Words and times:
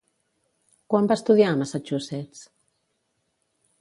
Quan 0.93 1.09
va 1.11 1.17
estudiar 1.21 1.51
a 1.51 1.59
Massachusetts? 1.59 2.41